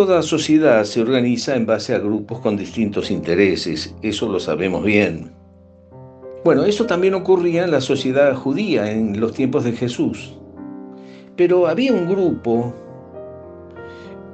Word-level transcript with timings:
Toda 0.00 0.22
sociedad 0.22 0.84
se 0.84 1.02
organiza 1.02 1.54
en 1.54 1.66
base 1.66 1.94
a 1.94 1.98
grupos 1.98 2.40
con 2.40 2.56
distintos 2.56 3.10
intereses, 3.10 3.94
eso 4.00 4.32
lo 4.32 4.40
sabemos 4.40 4.82
bien. 4.82 5.30
Bueno, 6.42 6.64
eso 6.64 6.86
también 6.86 7.12
ocurría 7.12 7.64
en 7.64 7.70
la 7.70 7.82
sociedad 7.82 8.34
judía 8.34 8.90
en 8.90 9.20
los 9.20 9.34
tiempos 9.34 9.62
de 9.64 9.72
Jesús. 9.72 10.38
Pero 11.36 11.66
había 11.66 11.92
un 11.92 12.08
grupo 12.08 12.72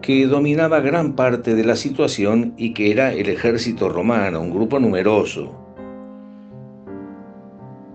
que 0.02 0.28
dominaba 0.28 0.78
gran 0.78 1.16
parte 1.16 1.56
de 1.56 1.64
la 1.64 1.74
situación 1.74 2.54
y 2.56 2.72
que 2.72 2.92
era 2.92 3.12
el 3.12 3.28
ejército 3.28 3.88
romano, 3.88 4.42
un 4.42 4.52
grupo 4.52 4.78
numeroso. 4.78 5.52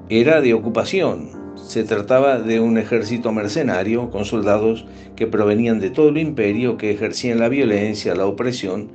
Era 0.10 0.42
de 0.42 0.54
ocupación, 0.54 1.30
se 1.56 1.84
trataba 1.84 2.40
de 2.40 2.60
un 2.60 2.78
ejército 2.78 3.32
mercenario 3.32 4.10
con 4.10 4.26
soldados 4.26 4.86
que 5.16 5.28
provenían 5.28 5.80
de 5.80 5.90
todo 5.90 6.10
el 6.10 6.18
imperio, 6.18 6.78
que 6.78 6.92
ejercían 6.92 7.40
la 7.40 7.50
violencia, 7.50 8.16
la 8.16 8.26
opresión, 8.26 8.90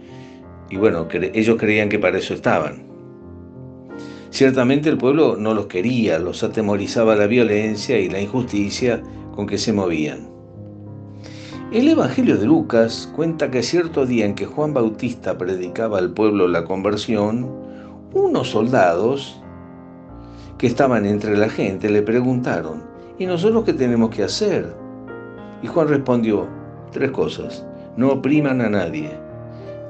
y 0.70 0.76
bueno, 0.76 1.06
ellos 1.12 1.56
creían 1.58 1.88
que 1.88 1.98
para 1.98 2.18
eso 2.18 2.34
estaban. 2.34 2.84
Ciertamente 4.30 4.88
el 4.88 4.98
pueblo 4.98 5.36
no 5.36 5.54
los 5.54 5.66
quería, 5.66 6.18
los 6.18 6.42
atemorizaba 6.42 7.16
la 7.16 7.26
violencia 7.26 7.98
y 7.98 8.10
la 8.10 8.20
injusticia 8.20 9.02
con 9.34 9.46
que 9.46 9.58
se 9.58 9.72
movían. 9.72 10.28
El 11.72 11.88
Evangelio 11.88 12.36
de 12.36 12.46
Lucas 12.46 13.10
cuenta 13.14 13.50
que 13.50 13.62
cierto 13.62 14.06
día 14.06 14.24
en 14.24 14.34
que 14.34 14.46
Juan 14.46 14.72
Bautista 14.72 15.36
predicaba 15.38 15.98
al 15.98 16.12
pueblo 16.12 16.48
la 16.48 16.64
conversión, 16.64 17.50
unos 18.12 18.50
soldados 18.50 19.40
que 20.58 20.66
estaban 20.66 21.04
entre 21.04 21.36
la 21.36 21.48
gente 21.48 21.90
le 21.90 22.02
preguntaron, 22.02 22.82
¿y 23.18 23.26
nosotros 23.26 23.64
qué 23.64 23.72
tenemos 23.72 24.10
que 24.10 24.24
hacer? 24.24 24.74
Y 25.62 25.66
Juan 25.66 25.88
respondió, 25.88 26.46
tres 26.92 27.10
cosas, 27.10 27.64
no 27.96 28.10
opriman 28.10 28.60
a 28.60 28.70
nadie, 28.70 29.10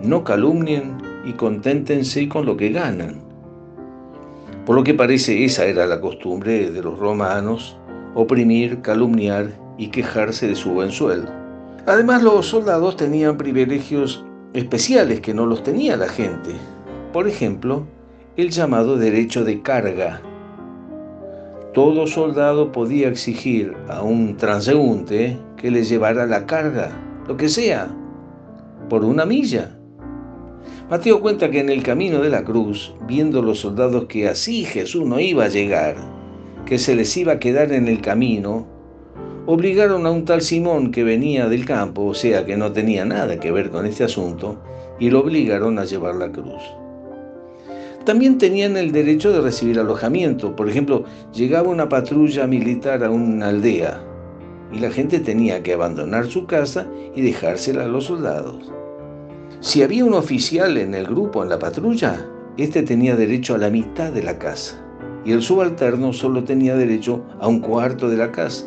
no 0.00 0.24
calumnien 0.24 0.96
y 1.24 1.32
conténtense 1.32 2.28
con 2.28 2.46
lo 2.46 2.56
que 2.56 2.70
ganan. 2.70 3.20
Por 4.64 4.76
lo 4.76 4.82
que 4.82 4.94
parece 4.94 5.44
esa 5.44 5.64
era 5.64 5.86
la 5.86 6.00
costumbre 6.00 6.70
de 6.70 6.82
los 6.82 6.98
romanos, 6.98 7.76
oprimir, 8.14 8.80
calumniar 8.82 9.50
y 9.78 9.88
quejarse 9.88 10.48
de 10.48 10.56
su 10.56 10.70
buen 10.70 10.90
sueldo. 10.90 11.30
Además 11.86 12.22
los 12.22 12.46
soldados 12.46 12.96
tenían 12.96 13.36
privilegios 13.36 14.24
especiales 14.54 15.20
que 15.20 15.34
no 15.34 15.46
los 15.46 15.62
tenía 15.62 15.96
la 15.96 16.08
gente. 16.08 16.50
Por 17.12 17.28
ejemplo, 17.28 17.86
el 18.36 18.50
llamado 18.50 18.96
derecho 18.96 19.44
de 19.44 19.62
carga, 19.62 20.20
todo 21.76 22.06
soldado 22.06 22.72
podía 22.72 23.06
exigir 23.06 23.76
a 23.90 24.00
un 24.00 24.38
transeúnte 24.38 25.36
que 25.58 25.70
le 25.70 25.84
llevara 25.84 26.24
la 26.24 26.46
carga, 26.46 26.88
lo 27.28 27.36
que 27.36 27.50
sea, 27.50 27.94
por 28.88 29.04
una 29.04 29.26
milla. 29.26 29.76
Mateo 30.88 31.20
cuenta 31.20 31.50
que 31.50 31.60
en 31.60 31.68
el 31.68 31.82
camino 31.82 32.20
de 32.20 32.30
la 32.30 32.44
cruz, 32.44 32.94
viendo 33.06 33.42
los 33.42 33.58
soldados 33.58 34.06
que 34.06 34.26
así 34.26 34.64
Jesús 34.64 35.04
no 35.04 35.20
iba 35.20 35.44
a 35.44 35.48
llegar, 35.48 35.96
que 36.64 36.78
se 36.78 36.96
les 36.96 37.14
iba 37.14 37.34
a 37.34 37.38
quedar 37.38 37.70
en 37.72 37.88
el 37.88 38.00
camino, 38.00 38.66
obligaron 39.44 40.06
a 40.06 40.10
un 40.12 40.24
tal 40.24 40.40
Simón 40.40 40.90
que 40.90 41.04
venía 41.04 41.46
del 41.46 41.66
campo, 41.66 42.06
o 42.06 42.14
sea 42.14 42.46
que 42.46 42.56
no 42.56 42.72
tenía 42.72 43.04
nada 43.04 43.38
que 43.38 43.52
ver 43.52 43.68
con 43.68 43.84
este 43.84 44.04
asunto, 44.04 44.56
y 44.98 45.10
lo 45.10 45.20
obligaron 45.20 45.78
a 45.78 45.84
llevar 45.84 46.14
la 46.14 46.32
cruz 46.32 46.62
también 48.06 48.38
tenían 48.38 48.76
el 48.76 48.92
derecho 48.92 49.32
de 49.32 49.40
recibir 49.40 49.78
alojamiento. 49.78 50.54
Por 50.54 50.70
ejemplo, 50.70 51.04
llegaba 51.34 51.68
una 51.68 51.88
patrulla 51.88 52.46
militar 52.46 53.04
a 53.04 53.10
una 53.10 53.48
aldea 53.48 54.00
y 54.72 54.78
la 54.78 54.90
gente 54.90 55.18
tenía 55.18 55.62
que 55.62 55.74
abandonar 55.74 56.26
su 56.26 56.46
casa 56.46 56.86
y 57.14 57.20
dejársela 57.20 57.84
a 57.84 57.88
los 57.88 58.04
soldados. 58.04 58.72
Si 59.60 59.82
había 59.82 60.04
un 60.04 60.14
oficial 60.14 60.78
en 60.78 60.94
el 60.94 61.06
grupo, 61.06 61.42
en 61.42 61.48
la 61.48 61.58
patrulla, 61.58 62.24
este 62.56 62.82
tenía 62.82 63.16
derecho 63.16 63.56
a 63.56 63.58
la 63.58 63.70
mitad 63.70 64.12
de 64.12 64.22
la 64.22 64.38
casa 64.38 64.82
y 65.24 65.32
el 65.32 65.42
subalterno 65.42 66.12
solo 66.12 66.44
tenía 66.44 66.76
derecho 66.76 67.24
a 67.40 67.48
un 67.48 67.58
cuarto 67.58 68.08
de 68.08 68.16
la 68.16 68.30
casa. 68.30 68.66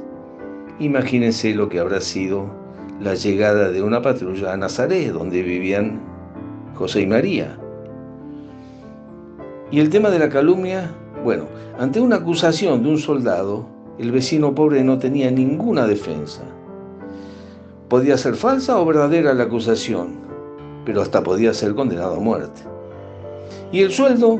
Imagínense 0.79 1.55
lo 1.55 1.69
que 1.69 1.79
habrá 1.79 2.01
sido 2.01 2.53
la 2.99 3.15
llegada 3.15 3.71
de 3.71 3.81
una 3.81 4.01
patrulla 4.01 4.51
a 4.51 4.57
Nazaret, 4.57 5.13
donde 5.13 5.41
vivían 5.41 6.01
José 6.75 7.01
y 7.01 7.07
María. 7.07 7.57
Y 9.71 9.79
el 9.79 9.89
tema 9.89 10.09
de 10.09 10.17
la 10.17 10.29
calumnia, 10.29 10.91
bueno, 11.23 11.45
ante 11.77 12.01
una 12.01 12.17
acusación 12.17 12.81
de 12.81 12.89
un 12.89 12.97
soldado, 12.97 13.67
el 13.99 14.11
vecino 14.11 14.55
pobre 14.55 14.83
no 14.83 14.97
tenía 14.97 15.29
ninguna 15.29 15.85
defensa. 15.85 16.41
Podía 17.87 18.17
ser 18.17 18.35
falsa 18.35 18.79
o 18.79 18.85
verdadera 18.85 19.33
la 19.33 19.43
acusación, 19.43 20.15
pero 20.85 21.01
hasta 21.01 21.21
podía 21.21 21.53
ser 21.53 21.75
condenado 21.75 22.15
a 22.15 22.19
muerte. 22.19 22.61
Y 23.71 23.81
el 23.81 23.91
sueldo, 23.91 24.39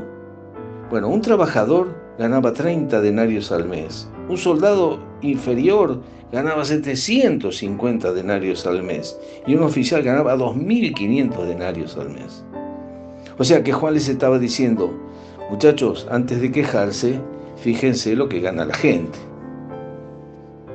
bueno, 0.89 1.09
un 1.09 1.21
trabajador 1.21 1.89
ganaba 2.17 2.51
30 2.51 2.99
denarios 3.01 3.51
al 3.51 3.65
mes, 3.65 4.09
un 4.29 4.37
soldado 4.37 4.99
inferior 5.21 5.99
ganaba 6.31 6.65
750 6.65 8.13
denarios 8.13 8.65
al 8.65 8.83
mes 8.83 9.19
y 9.45 9.55
un 9.55 9.63
oficial 9.63 10.01
ganaba 10.03 10.35
2.500 10.35 11.45
denarios 11.45 11.97
al 11.97 12.09
mes. 12.09 12.43
O 13.37 13.43
sea 13.43 13.63
que 13.63 13.71
Juan 13.71 13.93
les 13.93 14.09
estaba 14.09 14.37
diciendo, 14.37 14.93
Muchachos, 15.49 16.07
antes 16.11 16.41
de 16.41 16.51
quejarse, 16.51 17.19
fíjense 17.57 18.15
lo 18.15 18.29
que 18.29 18.39
gana 18.39 18.65
la 18.65 18.75
gente. 18.75 19.17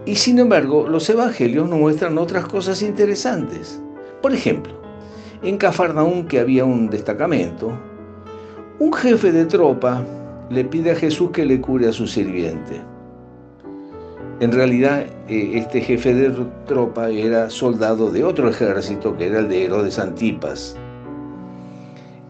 Y 0.04 0.16
sin 0.16 0.40
embargo, 0.40 0.88
los 0.88 1.08
evangelios 1.08 1.68
nos 1.68 1.78
muestran 1.78 2.18
otras 2.18 2.46
cosas 2.46 2.82
interesantes. 2.82 3.80
Por 4.20 4.34
ejemplo, 4.34 4.72
en 5.44 5.58
Cafarnaún, 5.58 6.26
que 6.26 6.40
había 6.40 6.64
un 6.64 6.90
destacamento, 6.90 7.72
un 8.80 8.92
jefe 8.92 9.30
de 9.30 9.46
tropa 9.46 10.04
le 10.50 10.64
pide 10.64 10.90
a 10.90 10.96
Jesús 10.96 11.30
que 11.30 11.46
le 11.46 11.60
cure 11.60 11.88
a 11.88 11.92
su 11.92 12.08
sirviente. 12.08 12.82
En 14.40 14.50
realidad, 14.50 15.06
eh, 15.28 15.52
este 15.54 15.82
jefe 15.82 16.14
de 16.14 16.34
tropa 16.66 17.10
era 17.10 17.48
soldado 17.48 18.10
de 18.10 18.24
otro 18.24 18.48
ejército, 18.48 19.16
que 19.16 19.28
era 19.28 19.38
el 19.38 19.48
de 19.48 19.66
Herodes 19.66 20.00
Antipas 20.00 20.76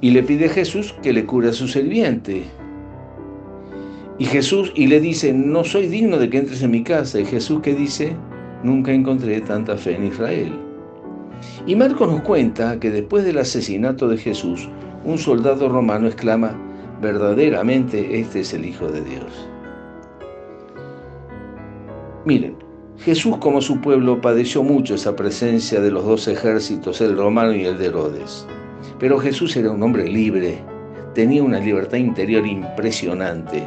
y 0.05 0.11
le 0.11 0.23
pide 0.23 0.45
a 0.45 0.51
Jesús 0.51 0.95
que 1.03 1.15
le 1.15 1.25
cure 1.25 1.49
a 1.49 1.53
su 1.55 1.67
sirviente. 1.67 2.45
Y 4.19 4.27
Jesús 4.27 4.71
y 4.75 4.87
le 4.87 5.01
dice, 5.01 5.33
no 5.33 5.65
soy 5.65 5.87
digno 5.87 6.19
de 6.19 6.29
que 6.29 6.37
entres 6.37 6.63
en 6.63 6.73
mi 6.73 6.83
casa. 6.83 7.21
Y 7.21 7.25
Jesús 7.25 7.63
que 7.63 7.75
dice, 7.75 8.15
nunca 8.63 8.93
encontré 8.93 9.41
tanta 9.41 9.79
fe 9.79 9.97
en 9.97 10.05
Israel. 10.05 10.53
Y 11.67 11.75
Marcos 11.75 12.13
nos 12.13 12.21
cuenta 12.21 12.79
que 12.79 12.91
después 12.91 13.25
del 13.25 13.39
asesinato 13.39 14.07
de 14.07 14.19
Jesús, 14.19 14.69
un 15.07 15.17
soldado 15.17 15.71
romano 15.71 16.07
exclama, 16.07 16.55
verdaderamente 17.01 18.21
este 18.21 18.41
es 18.41 18.53
el 18.53 18.67
Hijo 18.67 18.89
de 18.89 19.01
Dios. 19.01 19.49
Miren, 22.27 22.57
Jesús 22.99 23.39
como 23.39 23.63
su 23.63 23.81
pueblo 23.81 24.21
padeció 24.21 24.63
mucho 24.63 24.97
esa 24.97 25.17
presencia 25.17 25.81
de 25.81 25.91
los 25.91 26.05
dos 26.05 26.29
ejércitos, 26.29 27.01
el 27.01 27.17
romano 27.17 27.55
y 27.55 27.65
el 27.65 27.79
de 27.79 27.87
Herodes. 27.87 28.47
Pero 28.99 29.19
Jesús 29.19 29.57
era 29.57 29.71
un 29.71 29.83
hombre 29.83 30.09
libre, 30.09 30.59
tenía 31.15 31.43
una 31.43 31.61
libertad 31.61 31.99
interior 31.99 32.47
impresionante. 32.47 33.67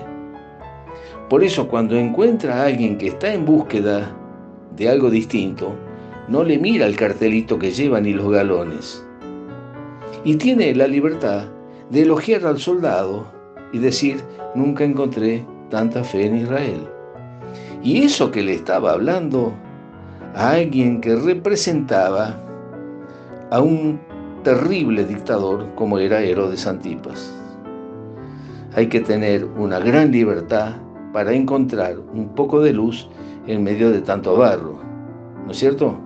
Por 1.29 1.43
eso 1.43 1.67
cuando 1.67 1.95
encuentra 1.95 2.61
a 2.61 2.65
alguien 2.65 2.97
que 2.97 3.07
está 3.07 3.33
en 3.33 3.45
búsqueda 3.45 4.15
de 4.75 4.89
algo 4.89 5.09
distinto, 5.09 5.75
no 6.27 6.43
le 6.43 6.57
mira 6.57 6.85
el 6.85 6.95
cartelito 6.95 7.57
que 7.57 7.71
lleva 7.71 7.99
ni 7.99 8.13
los 8.13 8.31
galones. 8.31 9.03
Y 10.23 10.35
tiene 10.35 10.73
la 10.75 10.87
libertad 10.87 11.45
de 11.89 12.01
elogiar 12.01 12.45
al 12.45 12.59
soldado 12.59 13.25
y 13.71 13.79
decir, 13.79 14.21
nunca 14.55 14.83
encontré 14.83 15.45
tanta 15.69 16.03
fe 16.03 16.25
en 16.25 16.37
Israel. 16.37 16.87
Y 17.83 18.03
eso 18.03 18.31
que 18.31 18.41
le 18.41 18.53
estaba 18.53 18.91
hablando 18.91 19.53
a 20.35 20.51
alguien 20.51 21.01
que 21.01 21.15
representaba 21.15 22.39
a 23.51 23.59
un 23.61 23.99
terrible 24.47 25.03
dictador 25.03 25.75
como 25.75 25.99
era 25.99 26.21
Herodes 26.21 26.65
Antipas. 26.67 27.35
Hay 28.75 28.88
que 28.88 29.01
tener 29.01 29.44
una 29.44 29.77
gran 29.79 30.13
libertad 30.13 30.77
para 31.11 31.33
encontrar 31.33 31.97
un 32.13 32.29
poco 32.29 32.61
de 32.61 32.71
luz 32.71 33.09
en 33.45 33.61
medio 33.61 33.91
de 33.91 33.99
tanto 33.99 34.38
barro, 34.38 34.79
¿no 35.45 35.51
es 35.51 35.57
cierto? 35.57 35.99